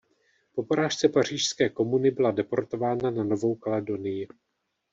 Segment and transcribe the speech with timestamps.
[0.55, 4.27] Po porážce Pařížské komuny byla deportována na Novou Kaledonii.